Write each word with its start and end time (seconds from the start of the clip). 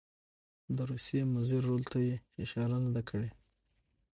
د 0.75 0.77
روسیې 0.91 1.21
مضر 1.33 1.61
رول 1.69 1.83
ته 1.91 1.99
یې 2.07 2.15
اشاره 2.43 2.77
نه 2.85 2.89
ده 2.95 3.01
کړې. 3.09 3.29